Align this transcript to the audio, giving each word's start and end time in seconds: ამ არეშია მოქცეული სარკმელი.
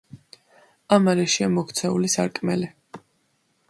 ამ 0.97 1.11
არეშია 1.13 1.51
მოქცეული 1.59 2.13
სარკმელი. 2.17 2.75